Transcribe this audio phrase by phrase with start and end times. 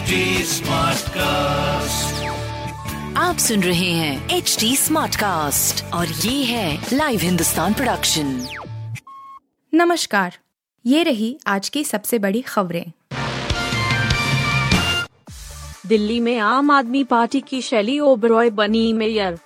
[0.00, 2.12] HD Smartcast.
[3.16, 8.46] आप सुन रहे हैं एच डी स्मार्ट कास्ट और ये है लाइव हिंदुस्तान प्रोडक्शन
[9.74, 10.38] नमस्कार
[10.86, 12.92] ये रही आज की सबसे बड़ी खबरें।
[15.86, 19.38] दिल्ली में आम आदमी पार्टी की शैली ओबरॉय बनी मेयर।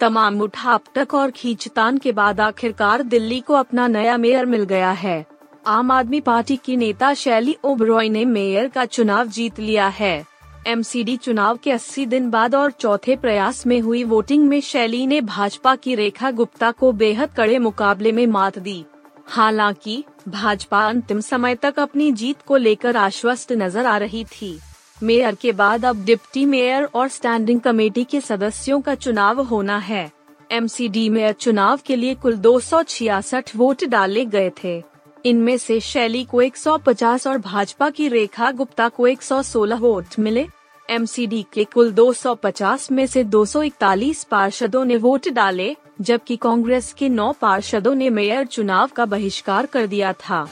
[0.00, 5.31] तमाम उठापटक और खींचतान के बाद आखिरकार दिल्ली को अपना नया मेयर मिल गया है।
[5.66, 10.26] आम आदमी पार्टी की नेता शैली ओबरॉय ने मेयर का चुनाव जीत लिया है।
[10.66, 15.20] एमसीडी चुनाव के 80 दिन बाद और चौथे प्रयास में हुई वोटिंग में शैली ने
[15.20, 18.84] भाजपा की रेखा गुप्ता को बेहद कड़े मुकाबले में मात दी।
[19.26, 24.58] हालाँकि, भाजपा अंतिम समय तक अपनी जीत को लेकर आश्वस्त नज़र आ रही थी।
[25.02, 30.12] मेयर के बाद अब डिप्टी मेयर और स्टैंडिंग कमेटी के सदस्यों का चुनाव होना है।
[30.50, 34.91] एमसीडी मेयर चुनाव के लिए कुल दो सौ छियासठ वोट डाले गए थे।
[35.26, 40.46] इनमें से शैली को 150 और भाजपा की रेखा गुप्ता को 116 वोट मिले।
[40.90, 47.32] एमसीडी के कुल 250 में से 241 पार्षदों ने वोट डाले, जबकि कांग्रेस के नौ
[47.32, 50.48] पार्षदों ने मेयर चुनाव का बहिष्कार कर दिया था।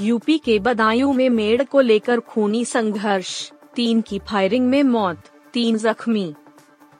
[0.00, 5.18] यूपी के बदायूं में मेड़ को लेकर खूनी संघर्ष, तीन की फायरिंग में मौत,
[5.52, 6.34] तीन जख्मी।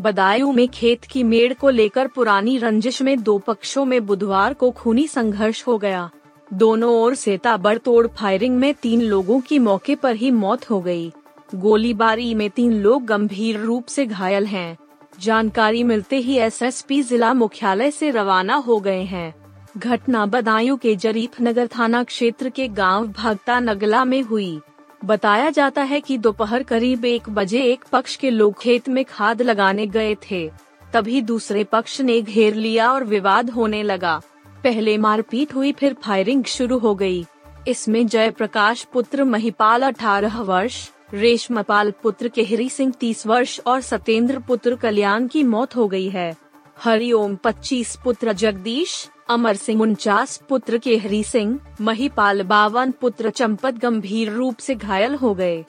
[0.00, 4.70] बदायूं में खेत की मेड़ को लेकर पुरानी रंजिश में दो पक्षों में बुधवार को
[4.70, 6.10] खूनी संघर्ष हो गया।
[6.52, 11.12] दोनों ओर से ताबड़तोड़ फायरिंग में तीन लोगों की मौके पर ही मौत हो गई।
[11.54, 14.76] गोलीबारी में तीन लोग गंभीर रूप से घायल हैं।
[15.20, 19.34] जानकारी मिलते ही एसएसपी जिला मुख्यालय से रवाना हो गए हैं
[19.78, 24.60] घटना बदायूं के जरीफ नगर थाना क्षेत्र के गाँव भगता नगला में हुई
[25.04, 29.42] बताया जाता है कि दोपहर करीब एक बजे एक पक्ष के लोग खेत में खाद
[29.42, 30.50] लगाने गए थे
[30.92, 34.20] तभी दूसरे पक्ष ने घेर लिया और विवाद होने लगा
[34.64, 37.24] पहले मारपीट हुई फिर फायरिंग शुरू हो गई।
[37.68, 40.76] इसमें जयप्रकाश पुत्र महिपाल 18 वर्ष,
[41.14, 46.34] रेशमपाल पुत्र केहरी सिंह 30 वर्ष और सत्येंद्र पुत्र कल्याण की मौत हो गई है।
[46.76, 54.30] हरिओम 25 पुत्र जगदीश, अमर सिंह उनचास पुत्र केहरी सिंह, महिपाल बावन पुत्र चंपत गंभीर
[54.32, 55.64] रूप से घायल हो गए।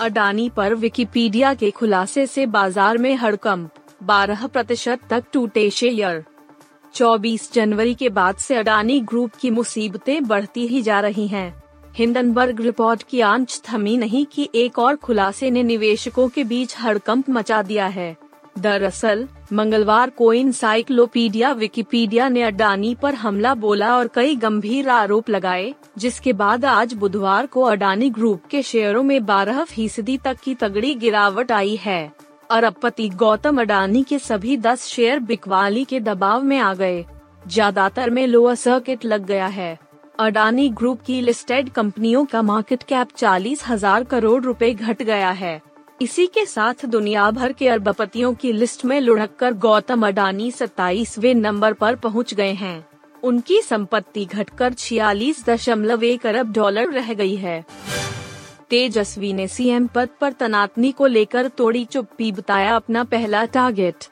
[0.00, 3.70] अडानी पर विकिपीडिया के खुलासे से बाज़ार में हड़कंप
[4.02, 6.24] 12 प्रतिशत तक टूटे शेयर।
[6.96, 11.62] 24 जनवरी के बाद से अडानी ग्रुप की मुसीबतें बढ़ती ही जा रही हैं।
[11.94, 17.30] हिंडनबर्ग रिपोर्ट की आँच थमी नहीं कि एक और खुलासे ने निवेशकों के बीच हड़कंप
[17.30, 18.16] मचा दिया है
[18.58, 25.74] दरअसल, मंगलवार को इंसाइक्लोपीडिया विकिपीडिया ने अडानी पर हमला बोला और कई गंभीर आरोप लगाए,
[25.98, 30.94] जिसके बाद आज बुधवार को अडानी ग्रुप के शेयरों में 12 फ़ीसदी तक की तगड़ी
[30.94, 36.72] गिरावट आई है अरबपति गौतम अडानी के सभी 10 शेयर बिकवाली के दबाव में आ
[36.74, 37.04] गए।
[37.46, 39.78] ज़्यादातर में लोअर सर्किट लग गया है।
[40.18, 45.60] अडानी ग्रुप की लिस्टेड कंपनियों का मार्केट कैप चालीस हज़ार करोड़ रुपए घट गया है।
[46.02, 51.34] इसी के साथ दुनिया भर के अरबपतियों की लिस्ट में लुढ़क कर गौतम अडानी सत्ताईसवे
[51.34, 52.84] नंबर पर पहुँच गए हैं।
[53.22, 57.64] उनकी संपत्ति घटकर छियालीस दशमलव एक अरब डॉलर रह गई है।
[58.70, 64.04] तेजस्वी ने सीएम पद पर तनातनी को लेकर तोड़ी चुप्पी, बताया अपना पहला टारगेट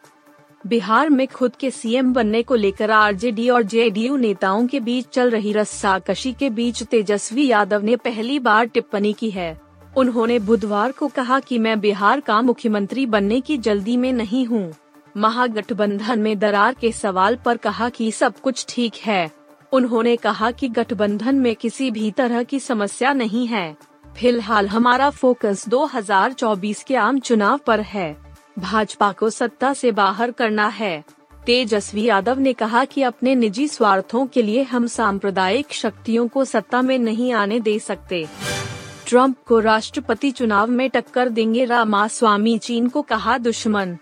[0.65, 5.31] बिहार में खुद के सीएम बनने को लेकर आरजेडी और जेडीयू नेताओं के बीच चल
[5.31, 9.57] रही रस्साकशी के बीच तेजस्वी यादव ने पहली बार टिप्पणी की है।
[9.97, 14.73] उन्होंने बुधवार को कहा कि मैं बिहार का मुख्यमंत्री बनने की जल्दी में नहीं हूँ।
[15.17, 19.31] महागठबंधन में दरार के सवाल पर कहा कि सब कुछ ठीक है।
[19.73, 25.69] उन्होंने कहा कि गठबंधन में किसी भी तरह की समस्या नहीं है। फ़िलहाल हमारा फोकस
[25.69, 28.17] 2024 के आम चुनाव पर है।
[28.59, 31.05] भाजपा को सत्ता से बाहर करना है।
[31.47, 36.83] तेजस्वी यादव ने कहा कि अपने निजी स्वार्थों के लिए हम सांप्रदायिक शक्तियों को सत्ता
[36.83, 38.27] में नहीं आने दे सकते।
[39.07, 43.97] ट्रंप को राष्ट्रपति चुनाव में टक्कर देंगे रामास्वामी चीन को कहा दुश्मन।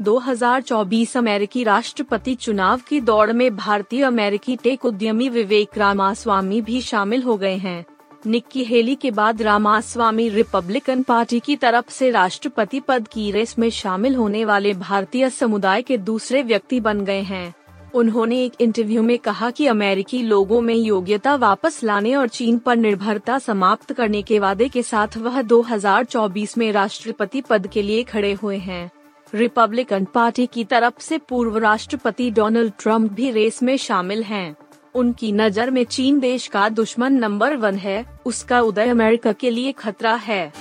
[0.00, 7.22] 2024 अमेरिकी राष्ट्रपति चुनाव की दौड़ में भारतीय अमेरिकी टेक उद्यमी विवेक रामास्वामी भी शामिल
[7.22, 7.86] हो गए हैं।
[8.22, 13.68] निक्की हेली के बाद रामास्वामी रिपब्लिकन पार्टी की तरफ़ से राष्ट्रपति पद की रेस में
[13.70, 17.54] शामिल होने वाले भारतीय समुदाय के दूसरे व्यक्ति बन गए हैं
[17.94, 22.76] उन्होंने एक इंटरव्यू में कहा कि अमेरिकी लोगों में योग्यता वापस लाने और चीन पर
[22.76, 28.32] निर्भरता समाप्त करने के वादे के साथ वह 2024 में राष्ट्रपति पद के लिए खड़े
[28.32, 28.90] हुए हैं
[29.34, 34.56] रिपब्लिकन पार्टी की तरफ़ से पूर्व राष्ट्रपति डोनाल्ड ट्रंप भी रेस में शामिल हैं।
[34.94, 39.72] उनकी नज़र में चीन देश का दुश्मन नंबर वन है, उसका उदय अमेरिका के लिए
[39.72, 40.52] खतरा है।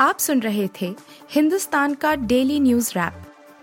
[0.00, 0.94] आप सुन रहे थे
[1.30, 3.12] हिंदुस्तान का डेली न्यूज़ रैप,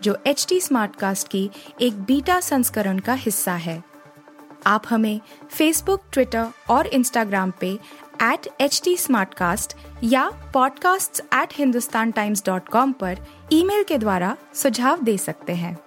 [0.01, 1.49] जो एच टी स्मार्ट कास्ट की
[1.81, 3.83] एक बीटा संस्करण का हिस्सा है।
[4.67, 5.21] आप हमें
[5.51, 7.79] फेसबुक ट्विटर और इंस्टाग्राम पे
[8.23, 8.97] एट एच टी
[10.03, 13.17] या podcasts@hindustantimes.com पर
[13.51, 15.86] ईमेल के द्वारा सुझाव दे सकते हैं।